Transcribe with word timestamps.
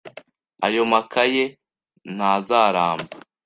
Ayo 0.65 0.81
makaye 0.91 1.43
ntazaramba. 2.15 3.13